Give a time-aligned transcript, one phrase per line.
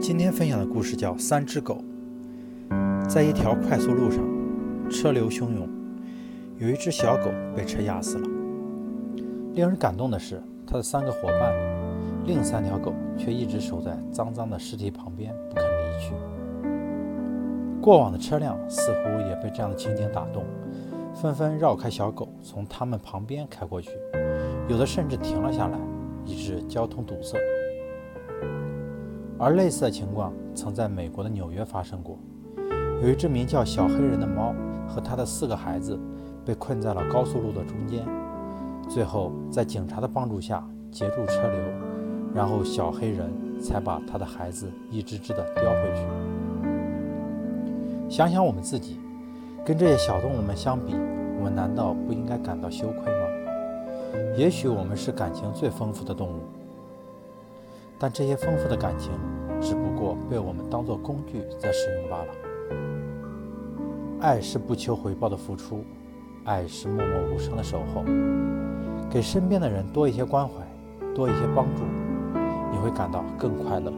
[0.00, 1.84] 今天分享的故事叫《三只狗》。
[3.08, 4.24] 在一条快速路上，
[4.90, 5.68] 车流汹涌，
[6.56, 8.26] 有一只小狗被车压死了。
[9.52, 11.52] 令人感动的是，它的三个伙伴，
[12.24, 16.14] 另三条狗却一直守在脏脏的尸体旁边不肯离去。
[17.82, 20.44] 过往的车辆似乎也被这样的情景打动，
[21.14, 23.90] 纷纷绕开小狗，从它们旁边开过去，
[24.66, 25.78] 有的甚至停了下来，
[26.24, 27.36] 以致交通堵塞。
[29.40, 32.18] 而类似的情况曾在美国的纽约发生过，
[33.02, 34.54] 有一只名叫小黑人的猫
[34.86, 35.98] 和它的四个孩子
[36.44, 38.06] 被困在了高速路的中间，
[38.86, 40.62] 最后在警察的帮助下
[40.92, 41.58] 截住车流，
[42.34, 46.02] 然后小黑人才把他的孩子一只只的叼回去。
[48.10, 49.00] 想想我们自己，
[49.64, 50.92] 跟这些小动物们相比，
[51.38, 53.26] 我们难道不应该感到羞愧吗？
[54.36, 56.40] 也许我们是感情最丰富的动物。
[58.02, 59.12] 但这些丰富的感情，
[59.60, 62.28] 只不过被我们当做工具在使用罢了。
[64.20, 65.84] 爱是不求回报的付出，
[66.44, 68.02] 爱是默默无声的守候。
[69.10, 70.54] 给身边的人多一些关怀，
[71.14, 71.82] 多一些帮助，
[72.72, 73.92] 你会感到更快乐。